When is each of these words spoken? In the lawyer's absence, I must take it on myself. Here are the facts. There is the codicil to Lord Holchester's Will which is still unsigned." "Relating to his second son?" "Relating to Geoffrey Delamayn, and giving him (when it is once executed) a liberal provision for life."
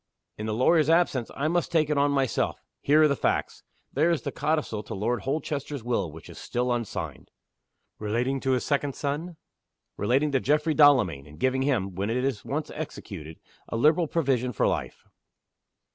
In 0.35 0.47
the 0.47 0.53
lawyer's 0.55 0.89
absence, 0.89 1.29
I 1.35 1.47
must 1.47 1.71
take 1.71 1.87
it 1.91 1.95
on 1.95 2.09
myself. 2.09 2.59
Here 2.81 3.03
are 3.03 3.07
the 3.07 3.15
facts. 3.15 3.61
There 3.93 4.09
is 4.09 4.23
the 4.23 4.31
codicil 4.31 4.81
to 4.81 4.95
Lord 4.95 5.21
Holchester's 5.25 5.83
Will 5.83 6.11
which 6.11 6.27
is 6.27 6.39
still 6.39 6.73
unsigned." 6.73 7.29
"Relating 7.99 8.39
to 8.39 8.53
his 8.53 8.65
second 8.65 8.95
son?" 8.95 9.37
"Relating 9.97 10.31
to 10.31 10.39
Geoffrey 10.39 10.73
Delamayn, 10.73 11.27
and 11.27 11.37
giving 11.39 11.61
him 11.61 11.93
(when 11.93 12.09
it 12.09 12.17
is 12.25 12.43
once 12.43 12.71
executed) 12.73 13.39
a 13.69 13.77
liberal 13.77 14.07
provision 14.07 14.53
for 14.53 14.65
life." 14.65 15.05